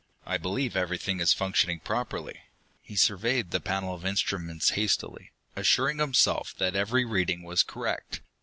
[0.25, 2.39] I believe everything is functioning properly."
[2.81, 8.21] He surveyed the panel of instruments hastily, assuring himself that every reading was correct.